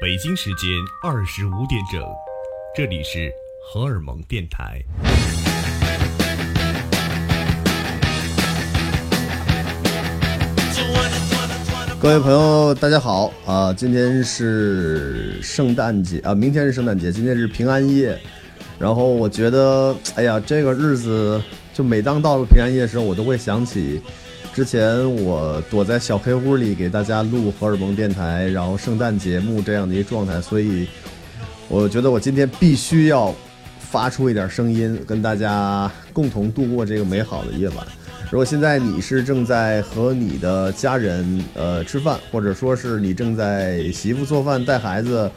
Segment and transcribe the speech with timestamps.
[0.00, 0.68] 北京时间
[1.02, 2.02] 二十五点整，
[2.74, 3.30] 这里是
[3.62, 4.82] 荷尔蒙电台。
[12.00, 13.72] 各位朋友，大家好啊！
[13.72, 18.18] 今天是圣诞节啊，明天是圣诞节，今天是平安夜。
[18.78, 21.42] 然后我觉得，哎呀，这个日子
[21.72, 24.00] 就每当到了平安夜的时候，我都会想起
[24.56, 30.40] 之前我躲在小黑屋里给大家录荷尔蒙电台，然后圣诞节目这样的一个状态。
[30.40, 30.88] 所以
[31.68, 33.34] 我觉得我今天必须要
[33.78, 37.86] 发出一点声音，跟大家共同度过这个美好的夜晚。
[38.30, 45.30] 如果现在你是正在和你的家人呃吃饭，或者说是你正在媳妇做饭带孩子，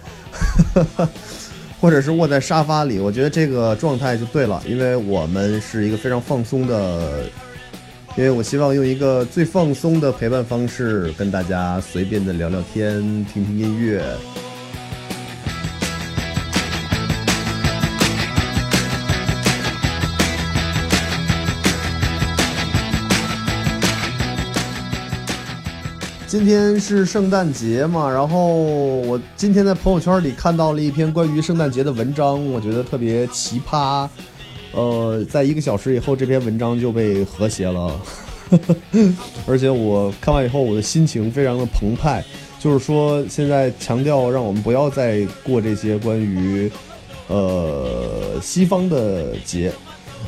[1.81, 7.25] 或者是卧在沙发里，我觉得这个状态就对了，因为我们是一个非常放松的，
[8.19, 14.03] 因为我希望用一个最放松的陪伴方式跟大家随便的聊聊天，听听音乐。
[26.27, 34.09] 今天是圣诞节嘛，然后我今天在朋友圈里看到了一篇关于圣诞节的文章，我觉得特别奇葩。
[34.71, 37.99] 呃，在一个小时以后，这篇文章就被和谐了，
[39.47, 42.23] 而且我看完以后，我的心情非常的澎湃。
[42.59, 46.69] 就是说，现在强调让我们不要再过这些关于
[47.27, 49.71] 呃西方的节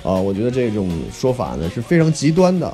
[0.04, 2.74] 啊，我觉得这种说法呢是非常极端的。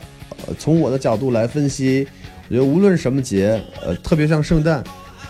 [0.59, 2.07] 从我的角度来分析。
[2.49, 4.81] 我觉得无论什么节，呃，特别像圣诞，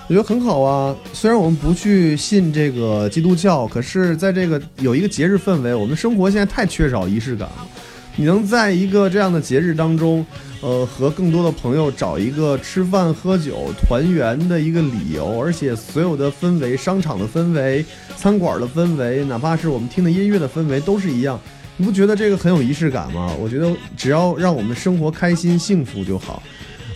[0.08, 0.96] 我觉得很好啊。
[1.14, 7.68] 虽然我们不去信这个基督教，可是在这个有一个节日氛围，我们生活现在太缺少仪式感了。
[8.16, 10.26] 你能在一个这样的节日当中，
[10.62, 17.86] 呃，和更多的朋友找一个吃饭喝酒团圆的一个理由，而且所有的氛围，商场的氛围、
[18.16, 21.40] 餐馆的氛围，哪怕是我们听的音乐的氛围，都是一样。
[21.76, 23.32] 你不觉得这个很有仪式感吗？
[23.40, 26.42] 我觉得只要让我们生活开心幸福就好。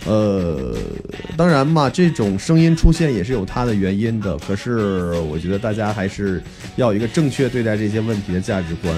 [0.04, 0.76] 呃，
[1.36, 4.36] 当然嘛，这种声音出现也是有它的原因的。
[4.38, 6.42] 可是，我觉得大家还是
[6.76, 8.94] 要有一个正确对待这些问题的价值观。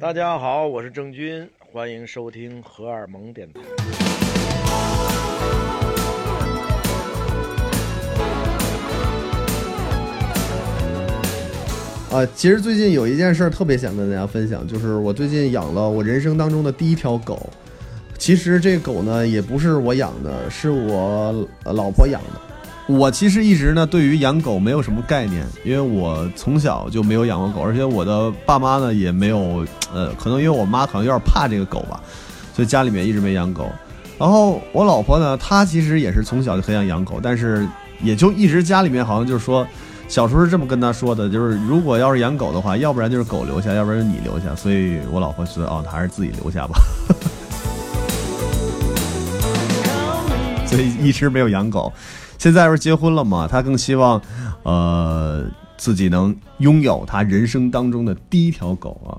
[0.00, 3.60] 大家好，我是郑钧，欢迎收听荷尔蒙电台。
[12.10, 17.50] 啊，其实最近有一件事儿特别想跟大家分享，就是我最近养了我人生当中的第一条狗。
[18.16, 22.40] 其实这狗呢也不是我养的，是我老婆养的。
[22.94, 32.00] 我其实一直呢对于养狗没有什么概念，因为我从小就没有养过狗，而且我的爸妈呢也没有，呃，可能因为我妈可能有点怕这个狗吧，
[32.54, 33.70] 所以家里面一直没养狗。
[34.18, 37.68] 然后我老婆呢，她其实也是从小就很想养狗，但是
[38.02, 39.66] 也就一直家里面好像就是说。
[40.08, 44.56] 小时候是这么跟他说的，就是如果要是养狗的话，要不然就是狗留下，要不然就你留下。
[44.56, 46.80] 所以我老婆觉得，哦，还是自己留下吧。
[50.66, 51.92] 所以一直没有养狗。
[52.38, 54.20] 现在不是结婚了嘛，他更希望，
[54.62, 55.44] 呃，
[55.76, 59.12] 自己能拥有他人生当中的第一条狗啊。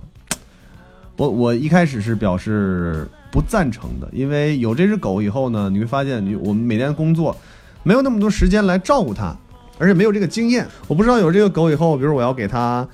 [1.18, 7.38] 我我一开始是表示不赞成的，因为有这只狗以后呢，你会发现，你我们每天工作
[7.84, 9.36] 没有那么多时间来照顾它。
[9.80, 12.88] 而且没有这个经验，我不知道有这个狗以后，比如我要给它，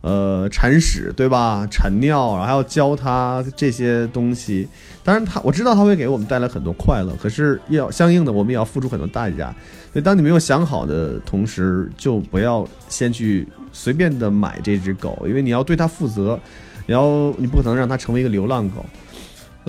[0.00, 1.64] 呃，铲屎，对吧？
[1.70, 4.66] 铲尿，然后还要教它这些东西。
[5.04, 9.54] 当然，它我知道它会给我们带来很多快乐，可是要相应的，我们也要付出很多代价。
[9.92, 16.40] 所以，当你没有想好的同时，就不要先去随便的买这只狗，因为你要对它负责，
[16.86, 18.84] 然后你不可能让它成为一个流浪狗。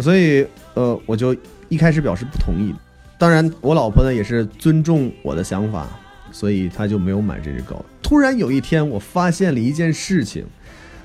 [0.02, 0.46] 所以，
[0.76, 1.36] 呃，我就
[1.68, 2.74] 一开始表示不同意。
[3.18, 5.88] 当然，我老婆呢也是尊重我的想法。
[6.32, 7.86] 所以他就没有买这只狗。
[8.02, 10.46] 突然有一天，我发现了一件事情，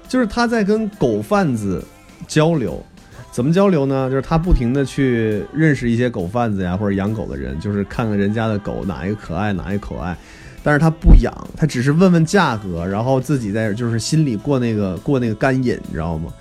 [0.09, 1.85] 就是他在跟狗贩子
[2.27, 2.85] 交流。
[3.33, 4.09] 怎么交流呢？
[4.09, 10.17] 就是他不停的去认识一些狗贩子呀，或者养狗的人，就是看看人家的狗哪一个可爱，哪一个可爱。
[10.63, 16.33] 但是他不养，他只是问问价格，然后自己在就是心里过那个过那个干瘾，你知道吗？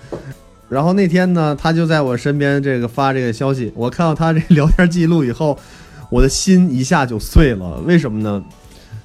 [0.69, 5.59] 然后那天呢，他就在我身边这个发这个消息，我看到他这聊天记录以后，
[6.09, 7.81] 我的心一下就碎了。
[7.81, 8.43] 为什么呢？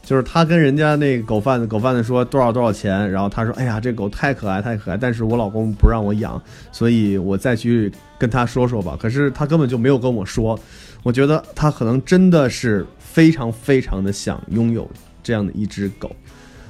[0.02, 6.42] 就是他跟人家那狗贩子，狗贩子说多少多少钱，然后他说：“哎呀，这狗太可爱，太可爱。”但是我老公不让我养，
[6.72, 8.96] 所以我再去跟他说说吧。
[9.00, 10.58] 可是他根本就没有跟我说，
[11.02, 14.90] 我觉得他可能真的是非常非常的想拥有
[15.22, 16.10] 这样的一只狗，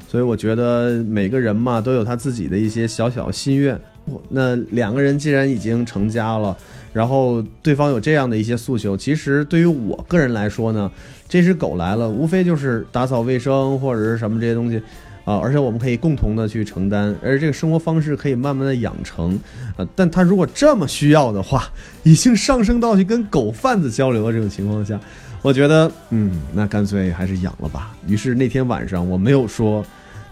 [0.07, 3.81] 所以我觉得每个人嘛都有他自己的一些小小心愿。
[4.29, 6.57] 那两个人既然已经成家了，
[6.93, 10.91] 然后对方有这样的一些诉求，其实对于我个人来说呢，
[11.31, 14.83] 这只狗来了，无非就是打扫卫生或者是什么这些东西。
[15.23, 19.39] 啊，而且我们可以共同的去承担，而这个生活方式可以慢慢的养成，
[19.77, 21.69] 啊，但他如果这么需要的话，
[22.03, 24.99] 已经上升到去跟狗贩子交流的这种情况下，
[25.43, 27.95] 我觉得，嗯，那干脆还是养了吧。
[28.09, 29.85] 于是那天晚上我没有说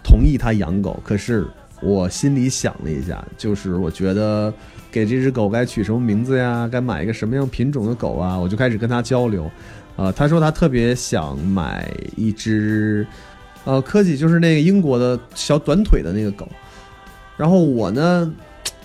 [0.02, 1.46] 同意他养狗，可是
[1.82, 4.52] 我心里想了一下，就是我觉得
[4.90, 9.48] 给这只狗该取什么名字呀，该买一个什么样品种的狗啊，我就开始跟他交流，
[9.98, 13.06] 啊，他说他特别想买一只。
[13.64, 16.48] 呃，科技就是那个英国的小短腿的那个狗，
[17.36, 18.32] 然后我呢，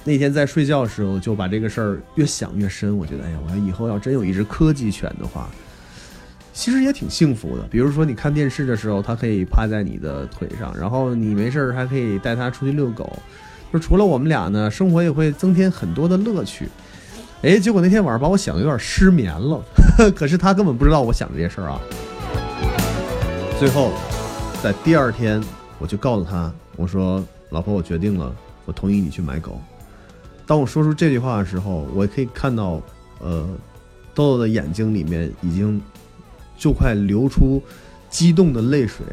[0.04, 5.50] 那天在睡觉的时候就把这个事儿越想越深，我觉得，哎呀，我要以后要真有一只科技犬的话，
[6.52, 7.64] 其实也挺幸福的。
[7.72, 13.18] 比如说你看电视的时候，它可以趴在你的腿上，然后你没事儿还可以带它出去遛狗，
[13.72, 16.68] 就除了我们俩呢，生活也会增添很多的乐趣。
[17.42, 19.64] 哎，结果那天晚上把我想的有点失眠了，
[20.16, 21.80] 可是他根本不知道我想这些事儿啊。
[23.60, 23.92] 最后。
[24.62, 25.44] 在第二天，
[25.78, 29.60] 我就告诉他，我说：“老婆，我决定了，我同意你去买狗。”
[30.48, 32.82] 当我说出这句话的时候，我可以看到，
[33.20, 33.46] 呃，
[34.16, 35.82] 豆豆的眼睛里面已经
[36.58, 37.62] 就快流出
[38.10, 39.06] 激动的泪水。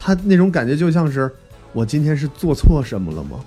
[0.00, 1.30] 他那种感觉就像是
[1.74, 3.38] 我今天是做错什么了吗？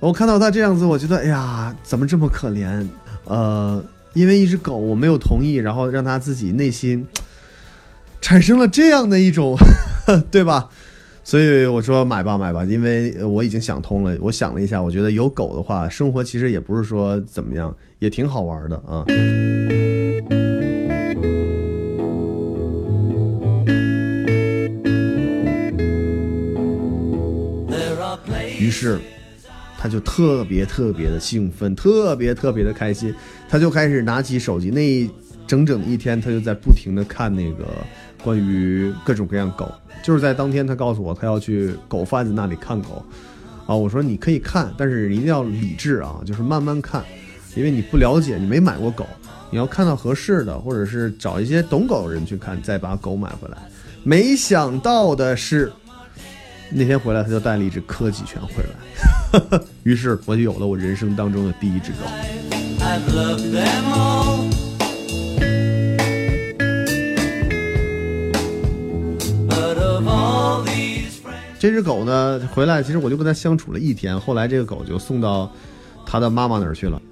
[0.00, 2.88] 我看到他这样子，我觉得，哎呀，怎么这么可怜？
[3.26, 3.84] 呃，
[4.18, 7.06] 因为一只狗，我没有同意，然后让他自己内心
[8.20, 9.56] 产生了这样的一种。
[10.32, 10.68] 对吧？
[11.22, 14.16] 所以我说买吧买吧，因为我已经想通了。
[14.20, 19.04] 我想了一下，我觉得有狗的话，生活其实也不是说怎么样，也挺好玩的啊。
[28.58, 28.98] 于是，
[29.78, 33.14] 他就特别特别的兴奋，特别特别的开心，
[33.48, 35.08] 他就开始拿起手机，那一
[35.46, 37.64] 整整一天，他就在不停的看那个。
[38.20, 39.70] 关于各种各样狗，
[40.02, 43.02] 就是在当天，他告诉我他要去狗贩子那里看狗，
[43.64, 47.04] 啊，我说你可以看，但是一定要理智啊，就是慢慢看，
[47.54, 49.06] 因为你不了解，你没买过狗，
[49.52, 53.56] 你要看到合适的，或者是找一些懂狗的人去看，再把狗买回来。
[54.02, 55.70] 没想到的是，
[56.72, 59.07] 那天回来他就带了一只柯基犬回来，
[59.84, 61.98] 于是我就有了我人生当中的第一只狗。
[71.60, 74.18] 这只狗呢回来，其实我就跟它相处了一天。
[74.18, 75.50] 后来这个狗就送到
[76.06, 77.02] 它的妈妈那儿去了。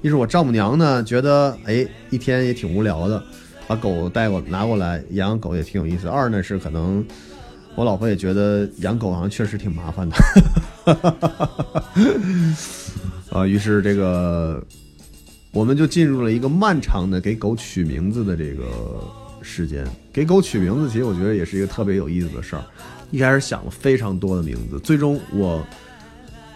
[0.00, 3.22] 一是我丈母娘呢觉得，哎，一天也挺无聊的，
[3.66, 6.08] 把狗带过拿过来养狗也挺有意思。
[6.08, 7.04] 二呢是可能
[7.74, 10.16] 我老婆也觉得养狗好像确实挺麻烦的。
[10.84, 11.50] 哈
[13.40, 14.62] 啊，于是这个
[15.52, 18.64] 我们就进入了一个漫长的给狗取名字的这个
[19.42, 19.86] 时间。
[20.12, 22.62] 给狗取名字，其实我觉得也是一个特别有意思的事儿。
[23.10, 25.64] 一开始想了非常多的名字，最终我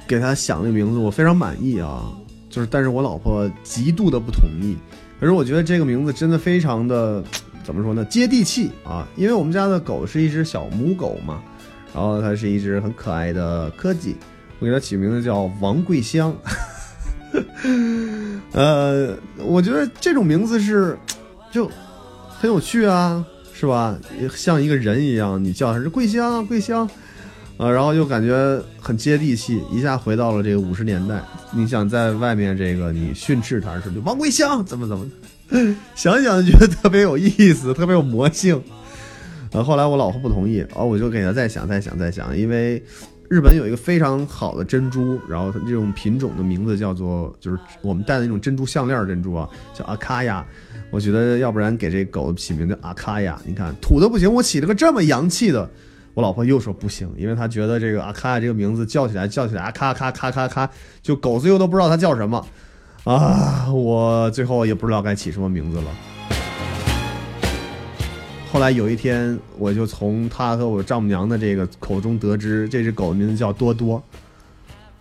[0.06, 2.12] 给他想那个名字，我非常满意啊。
[2.49, 4.76] 就是，但是我老婆极度的不同意。
[5.19, 7.23] 可是我觉得这个名字真的非常的，
[7.64, 8.05] 怎么说呢？
[8.06, 9.06] 接地气啊！
[9.17, 11.43] 因为我们家的狗是一只小母狗嘛，
[11.97, 14.15] 然后它是一只很可爱的柯基，
[14.59, 16.37] 我给它起名字叫王桂香。
[18.53, 20.99] 呃，我觉得这种名字是
[21.50, 21.71] 就
[22.29, 23.25] 很有趣啊。
[23.59, 23.99] 是吧？
[24.35, 26.87] 像一个人一样，你叫它是桂香，桂香，
[27.57, 31.23] 啊，然后就感觉很接地气，一下回到了这个五十年代。
[31.53, 35.07] 你想在外面这个你训斥他时候，王桂香怎么怎么，
[35.97, 38.62] 想想就觉得特别有意思，特别有魔性。
[39.53, 42.83] 呃，后来我老婆不同意，哦，我就给他再想再想再想，因为
[43.29, 50.45] 日本有一个非常好的珍珠，然后这种品种的名字叫做，就是我们戴的那种珍珠项链珍珠啊，叫阿卡亚。
[50.91, 55.69] 我觉得要不然给这狗起名叫阿卡亚，你看土的不行，我起了个这么洋气的，
[56.15, 60.71] 我老婆又说不行，因为她觉得这个阿卡亚这个名字叫起来叫起来啊咔咔咔咔咔，
[61.03, 62.47] 就狗子又都不知道它叫什么
[63.03, 65.91] 啊，我最后也不知道该起什么名字了。
[68.57, 74.03] 后来有一天，我就从他和我丈母娘的这个口中得知，这只狗的名字叫多多，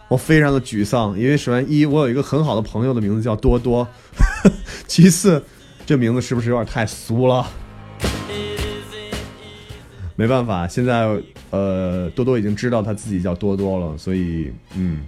[0.10, 3.88] 我非常的沮丧，因为首先一我有一个很好的朋友的名字叫多多，
[4.88, 5.42] 其次。
[5.86, 7.48] 这名字是不是有点太俗了？
[10.18, 11.18] 没办法，现在
[11.52, 15.00] 呃，多多已经知道他自己叫多多了，所以嗯，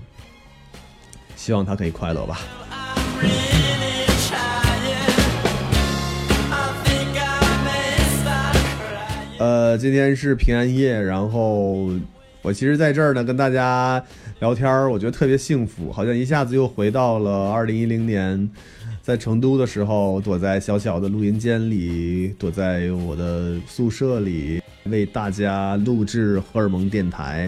[1.35, 2.39] 希望他可以快乐吧。
[9.39, 11.91] 呃，今天是平安夜，然后
[12.41, 14.03] 我其实在这儿呢，跟大家
[14.39, 18.49] 聊天儿，我觉得特别幸福，好像一下子又回到了二零一零年，
[19.03, 27.47] 在成都的时候，躲在小小的录音间里，躲在我的宿舍里，为大家录制荷尔蒙电台。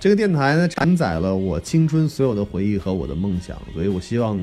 [0.00, 4.38] 这个电台呢，承载了我青春所有的回忆和我的梦想，所以我希望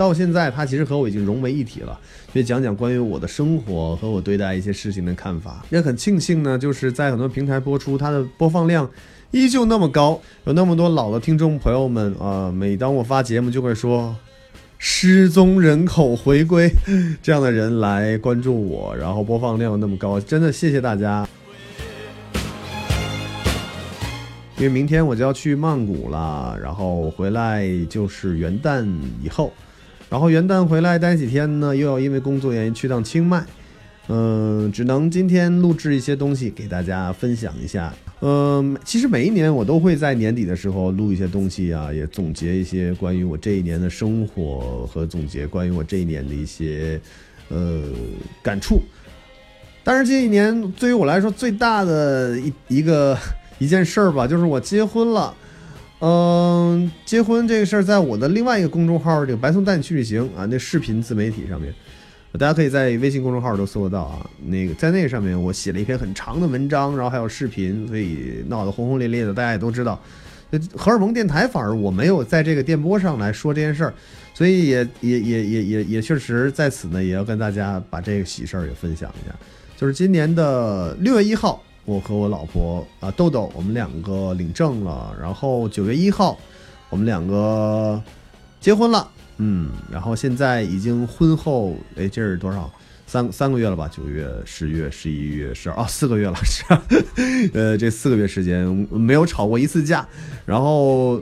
[0.00, 2.00] 到现在，它其实和我已经融为一体了。
[2.32, 5.62] 所以讲讲关于我的生活和我对待一些事情的看法。
[5.68, 8.88] 也很庆幸呢，就是在很多平台播出，它的播放量
[9.30, 12.50] 依旧那么高，有那么多老的听众朋友们啊。
[12.50, 14.16] 每当我发节目，就会说
[14.78, 16.72] 失踪人口回归
[17.22, 21.28] 这样的人来关注我，然后播放量那么高，真的谢谢大家。
[24.56, 28.86] 因为明天我就要去曼谷了，然后回来就是元旦
[29.22, 29.52] 以后，
[30.10, 33.42] 然后元旦回来待几天呢，又要因为工作原因去趟清迈，
[34.08, 37.94] 嗯，只能今天录制一些东西给大家分享一下。
[38.20, 47.00] 嗯，其实每一年我都会在年底的时候录一些东西啊，也总结一些关于我这一年的生活和总结关于我这一年的一些
[47.48, 47.84] 呃
[48.42, 48.80] 感触。
[49.84, 53.16] 但是这一年对于我来说最大的一一个。
[53.62, 55.34] 一件事儿吧，就是我结婚了，
[56.00, 61.74] 嗯，结婚这个事儿，在我的另外一个公众号“这个白松带你去旅行”啊，那视频自媒体上面，
[62.38, 64.30] 大家可以在微信公众号都搜得到啊。
[64.46, 70.00] 那个在那个上面，我写了一篇很长的文章，然后还有视频，所以闹得轰轰烈烈的，大家也都知道。
[70.74, 73.94] 荷尔蒙电台反而我没有在这个电波上来说这件事儿，
[74.32, 79.34] 所以也也也也也也确实在此呢，也要跟大家把这个喜事儿也分享一下，
[79.76, 81.62] 就是今年的六月一号。
[81.84, 86.38] 我和我老婆啊豆豆，我们两个领证了，然后九月一号，
[86.88, 88.00] 我们两个
[88.60, 89.08] 结婚了，
[89.38, 92.70] 嗯，然后现在已经婚后，哎，这是多少？
[93.06, 93.88] 三三个月了吧？
[93.88, 96.62] 九月、十月、十一月、十二，啊，四个月了，是，
[97.54, 100.06] 呃，这四个月时间没有吵过一次架，
[100.46, 101.20] 然后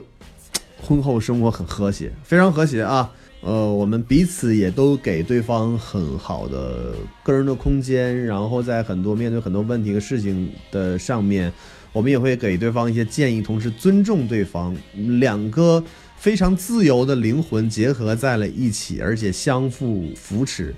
[0.79, 3.09] 婚后生活很和谐，非常和谐啊。
[3.41, 6.93] 呃，我们彼此也都给对方很好的
[7.23, 11.51] 个人的空间，然后在很多面对很多问题和事情的上面，
[11.93, 14.75] 我们也会给对方一些建议，同时尊重对方。
[15.19, 15.81] 两个
[16.17, 20.75] 非常自由的灵魂结合在了一起，而且相互扶持，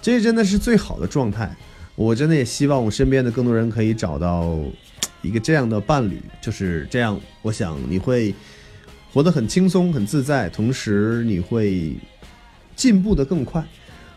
[0.00, 1.56] 这真的是最好的状态。
[1.96, 4.56] 我真的也希望我身边的更多人可以找到
[5.22, 7.20] 一个这样的伴侣，就是这样。
[7.42, 8.32] 我想你会。
[9.12, 11.94] 活得很轻松、很自在，同时你会
[12.76, 13.64] 进步的更快。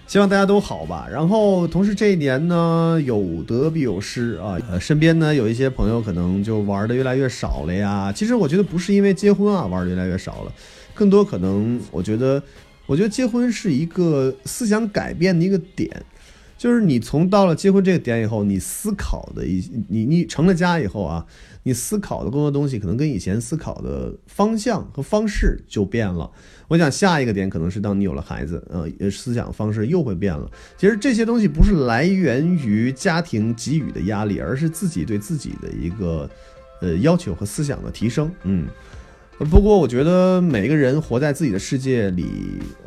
[0.05, 1.07] 希望大家都好吧。
[1.09, 4.59] 然后，同时这一年呢，有得必有失啊。
[4.69, 8.11] 呃，身边呢有一些朋友可能就玩的越来越少了呀。
[8.13, 10.51] 其实我觉得不是因为结婚啊玩的越来越少了，
[10.93, 12.43] 更多可能我觉得，
[12.85, 15.89] 我觉得结婚是一个思想改变的一个点。
[16.63, 21.25] 就是你从到了结婚这个点以后，你思考的一你你成了家以后啊，
[21.63, 26.31] 你思考的更多东西可能跟以前思考的方向和方式就变了。
[26.69, 30.49] 我想下一个点可能是当你有了孩子，呃，思想方式又会变了。
[30.77, 36.29] 其实这些东西不是来源于家庭给予的压力，而是自己对自己的一个
[36.79, 38.31] 呃要求和思想的提升。
[38.43, 38.69] 嗯。
[39.43, 42.25] 不过，我觉得每个人活在自己的世界里，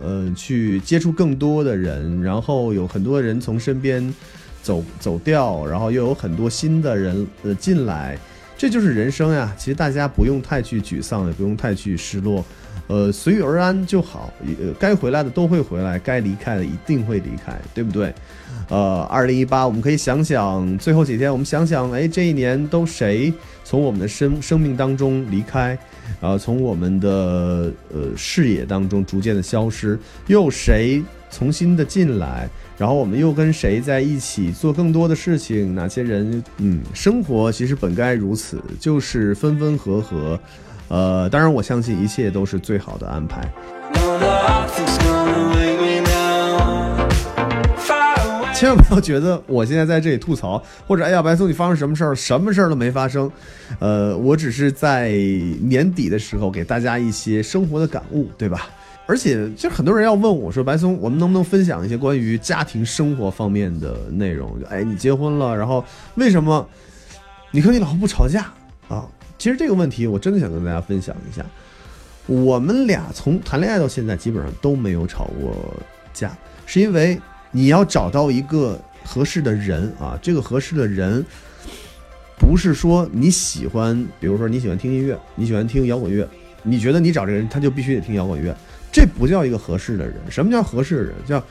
[0.00, 4.14] 呃，去接触更多的人，然后有很多人从身边
[4.62, 8.18] 走走掉，然后又有很多新的人呃进来，
[8.56, 9.54] 这就是人生呀。
[9.58, 12.44] 其实大家不用太去沮丧，也不用太去失落，
[12.86, 14.32] 呃，随遇而安就好。
[14.60, 18.14] 呃，该回来的都会回来，该离开的一定会离开，对不对？
[18.68, 23.32] 呃，二零一八，我们可以想想最后几天，我们想想，哎，这一年都谁
[23.68, 25.76] 从我们的生生命当中离开？
[26.20, 27.08] 呃从我们的
[27.92, 32.48] 呃视野当中逐渐的消失，又谁重新的进来？
[32.78, 35.74] 然后我们又跟谁在一起做更多的事情？
[35.74, 36.44] 哪些人？
[36.58, 40.38] 嗯，生活其实本该如此，就是分分合合。
[40.86, 43.50] 呃，当然我相信一切都是最好的安排。
[48.58, 52.14] 千万不要觉得我现在在这里吐槽，或者哎呀，白松你发生什么事儿？
[52.14, 53.30] 什么事儿都没发生。
[53.78, 55.10] 呃，我只是在
[55.60, 58.70] 年底的时候给大家一些生活的感悟，对吧？
[59.04, 64.58] 而且，就很多人要问我说，白松，我们能不能分享一些关于家庭生活方面的内容？
[64.58, 65.84] 就哎，你结婚了，然后
[66.14, 66.66] 为什么
[67.50, 68.46] 你和你老婆不吵架
[68.88, 69.06] 啊？
[69.36, 71.44] 其实这个问题，我真的想跟大家分享一下。
[72.26, 75.54] 我们俩从谈恋爱到现在，基本上都没有吵过
[76.14, 76.34] 架，
[76.64, 77.20] 是因为。
[77.50, 81.24] 你要找到一个合适的人啊，这个合适的人，
[82.38, 86.28] 不是说你喜欢，比如说你喜欢听音乐，你喜欢听摇滚乐，
[86.62, 88.54] 你觉得你找这个人他就必须得听摇滚乐，
[88.92, 90.16] 这不叫一个合适的人。
[90.28, 91.14] 什么叫合适的人？
[91.26, 91.42] 叫，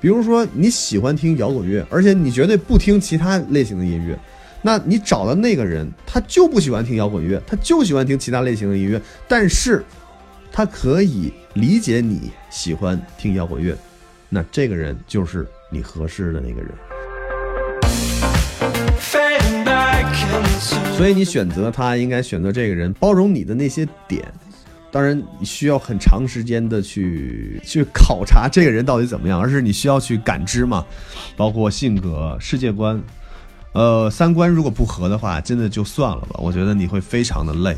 [0.00, 4.18] 比如说你喜欢听摇滚乐，而且你绝对不听其他类型的音乐，
[4.60, 9.84] 那你找的那个人，他就不喜欢听摇滚乐，他就喜欢听其他类型的音乐，但是
[10.52, 13.76] 他可以理解你喜欢听摇滚乐，
[14.28, 16.70] 那这个人就是你合适的那个人。
[20.96, 24.24] 所以你选择他，应该选择这个人，包容你的那些点。
[24.90, 30.86] 当然，你需要很长时间的去 去考察这个人到底怎么样，而是你需要去感知嘛，
[31.36, 33.02] 包括性格、世界观。
[33.72, 36.38] 呃，三观如果不合的话，真的就算了吧。
[36.38, 37.76] 我觉得你会非常的累。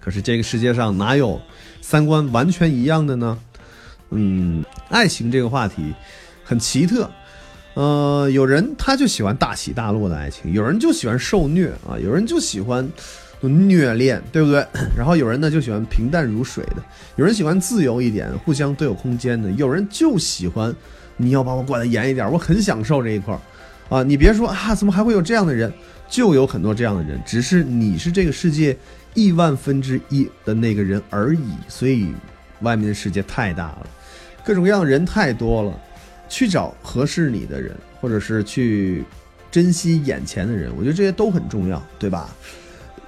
[0.00, 1.40] 可是这个世界上哪有
[1.80, 3.38] 三观完全一样的呢？
[4.10, 5.94] 嗯，爱情这个话题
[6.44, 7.10] 很奇特。
[7.74, 12.88] 呃，有人他就喜欢大起大落的爱情，有人就喜欢受虐啊，有人就喜欢
[13.40, 14.66] 虐恋，对不对？
[14.96, 16.82] 然后有人呢就喜欢平淡如水的，
[17.16, 20.74] 有人喜欢自由一点，互相都有空间的，有人就喜欢。
[21.18, 23.40] 你要把我管得严一点，我很享受这一块儿，
[23.96, 25.72] 啊，你别说啊，怎么还会有这样的人？
[26.08, 28.76] 就有很多这样的人，只是你是这个世界
[29.14, 31.54] 亿万分之一的那个人而已。
[31.68, 32.12] 所以，
[32.60, 33.86] 外面的世界太大了，
[34.46, 35.76] 各种各样的人太多了，
[36.28, 39.04] 去找合适你的人，或者是去
[39.50, 42.30] 珍惜眼前的人，我觉得这些都很重要，对吧？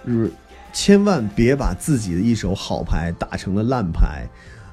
[0.05, 0.29] 就是
[0.73, 4.27] 千万别把自己的一手好牌打成了烂牌。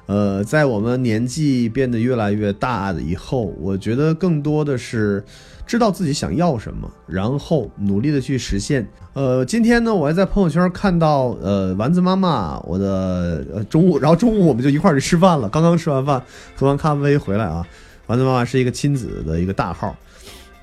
[0.06, 5.24] 呃，在我们年纪变得越来越大的以后，我觉得更多的是
[5.66, 8.86] 知道自己想要什么，然后努力的去实现。
[9.14, 15.48] 呃，今天呢，我还在朋友圈看到，呃，丸子妈妈，我的呃中午，然后中午我们就一块儿去吃饭了。
[15.48, 16.22] 刚刚吃完饭，
[16.54, 17.66] 喝完咖啡回来啊，
[18.06, 19.96] 丸子妈妈是一个亲子的一个大号，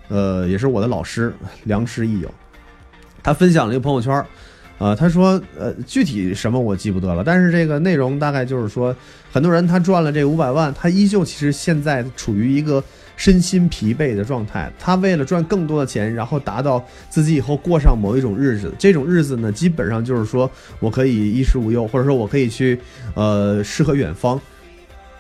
[0.08, 1.34] 呃，也是我的老师，
[1.66, 2.32] 良师益友。
[3.22, 4.26] 他分享了一个朋友圈。
[4.80, 8.94] 呃，他说，呃，具体什么我记不得了，但是这个内容大概就是说，
[9.32, 12.84] 很多人他赚了这五百万，他依旧其实现在处于一个
[13.16, 14.70] 身心疲惫的状态。
[14.78, 20.50] 他为了赚更多的钱，然后达到自己以后过上某一种日子，这种日子呢，基本上就是说
[20.80, 22.78] 我可以衣食无忧，或者说我可以去
[23.14, 24.40] 呃诗和远方。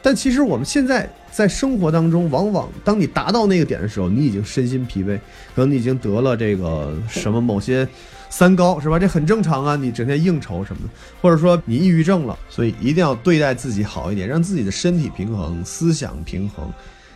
[0.03, 5.17] 但其实我们现在在生活当中，往往当你达到那个点的时候，你已经身心疲惫，
[5.55, 7.87] 可能你已经得了这个什么某些。
[8.29, 8.97] 三高是吧？
[8.97, 10.89] 这很正常啊，你整天应酬什么的，
[11.21, 16.67] 或者说你抑郁症了，所以一定要对待自己好一点，让自己的身体平衡，思想平衡。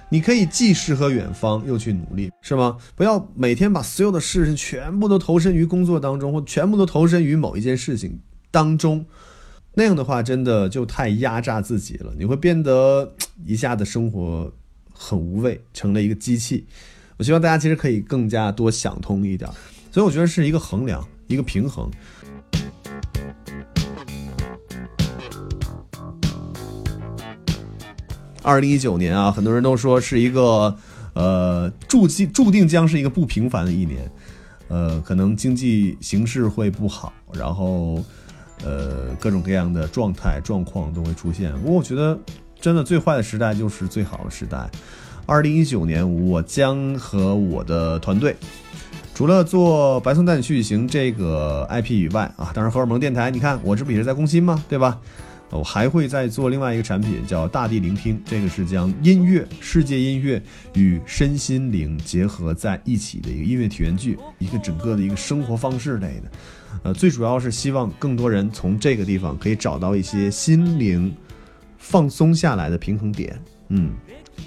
[0.09, 2.77] 你可以既诗和远方，又去努力，是吗？
[2.95, 8.19] 不要每天把所有的事情全部都投身于工作当中，或全部都投身于某一件事情
[8.51, 9.03] 当中，
[9.79, 13.13] 那样的话真的就太压榨自己了，你会变得
[13.45, 14.51] 一下子生活
[14.91, 16.65] 很无味，成了一个机器。
[17.17, 19.47] 我希望大家其实可以更加多想通一点。
[19.91, 21.91] 所以我觉得是一个衡量，一个平衡。
[28.41, 30.75] 二零一九年啊，很多人都说是一个
[31.13, 34.11] 呃注定注定将是一个不平凡的一年，
[34.69, 38.03] 呃，可能经济形势会不好，然后
[38.63, 41.53] 呃各种各样的状态状况都会出现。
[41.63, 42.17] 我觉得，
[42.59, 44.69] 真的最坏的时代就是最好的时代。
[45.25, 48.35] 二零一九年，我将和我的团队。
[49.13, 54.63] 除了做白松带你去旅行这个 IP 以外啊，当然荷尔蒙电台，你看我这不也是在更新吗？
[54.69, 54.99] 对吧？
[55.49, 60.41] 我还会再做另外一个产品，叫大地聆听，这个是将音乐、世界音乐
[60.73, 66.29] 与身心灵结合在一起的一个音乐体验剧，一个整个的一个生活方式类的。
[66.83, 71.13] 呃，最主要是希望更多人从这个地方可以找到一些心灵
[71.77, 73.37] 放松下来的平衡点。
[73.69, 73.91] 嗯，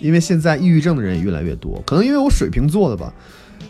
[0.01, 3.12] 因为现在抑郁症的人也越来越多，可能因为我水瓶座的吧。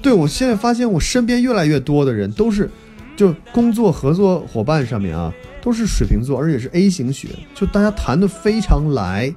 [0.01, 2.70] 对，我现在发现我身边越来越多的人都是，
[3.16, 9.35] 就工作合作伙伴上面啊，都是水瓶座，而且是 A 型血，就大家谈的非常来，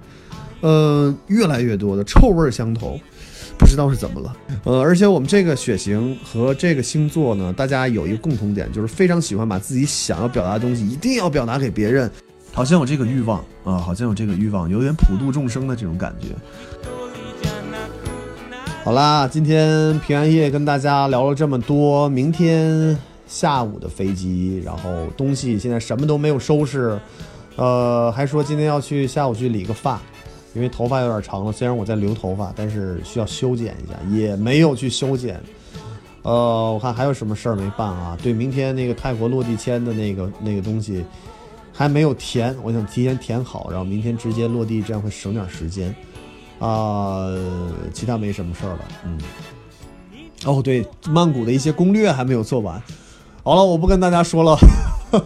[0.62, 3.00] 呃，越来越多的臭味相投，
[3.58, 4.36] 不知道是怎么了，
[4.66, 12.10] 呃，而且我们这个血型和这个星座呢，大家有一个共同点，就是非常喜欢把自己想要表达的东西一定要表达给别人，
[12.52, 16.28] 好像有这个欲望啊，好像有这个欲望，有点普度众生的这种感觉。
[18.84, 22.10] 好啦，今天平安夜跟大家聊了这么多。
[22.10, 27.00] 明天下午的飞机，然后东西现在什么都没有收拾，
[27.56, 30.02] 呃，还说今天要去下午去理个发，
[30.54, 31.52] 因为头发有点长了。
[31.52, 35.42] 虽然我在留头发，但是需要修剪一下，也没有去修剪。
[36.22, 38.18] 呃，我看还有什么事儿没办啊？
[38.24, 41.04] 对，明天那个泰国落地签的那个那个东西
[41.74, 45.94] 还没有填，我想提前填好，然后明天直接落地，这样会省点时间。
[46.60, 47.28] 啊，
[47.92, 48.80] 其他没什么事儿了。
[49.06, 49.18] 嗯，
[50.46, 52.82] 哦，对，曼谷的一些攻略还没有做完。
[53.44, 54.58] 好了，我不跟大家说了，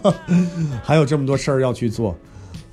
[0.82, 2.16] 还有这么多事儿要去做。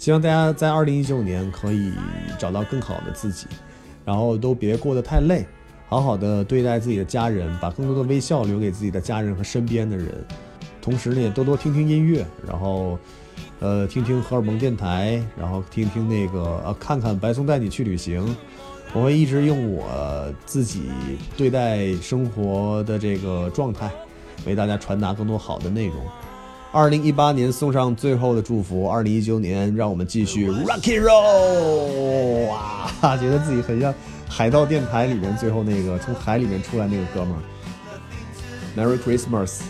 [0.05, 1.90] 希望大家在二零一九年可以
[2.38, 3.47] 找到更好的自己，
[4.05, 5.47] 然后都别过得太累。
[5.88, 10.09] 好好的对待自己的家人，把更多的微笑留给自己的家人和身边的人。
[10.83, 12.99] 同时呢，也多多听听音乐，然后，
[13.61, 18.37] 呃，听听荷尔蒙电台，然后听听那个呃，看看白松带你去旅行。
[18.93, 20.83] 我会一直用我自己
[21.35, 23.90] 对待生活的这个状态，
[24.45, 25.97] 为大家传达更多好的内容。
[26.75, 33.95] 二零一八年送上最后的祝福，二零一九年让我们继续 rock and roll 哇，觉得自己很像
[34.29, 37.39] 海盗电台里面最后那个从海里面出来那个哥们儿。
[38.77, 39.61] Merry Christmas，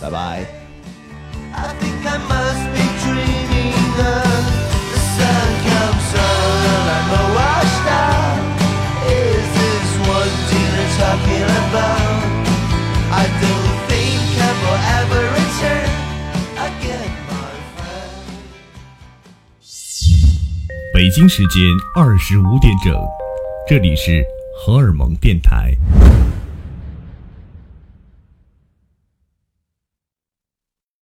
[0.00, 0.46] 拜拜。
[1.52, 4.46] I think I must be dreaming of
[4.92, 8.38] the sun comes up, I'm a washed out.
[9.10, 12.22] Is this what you're talking about?
[13.10, 15.85] I don't think I will ever return
[20.96, 21.62] 北京时间
[21.94, 22.94] 二十五点整，
[23.68, 24.24] 这里是
[24.56, 25.70] 荷尔蒙电台。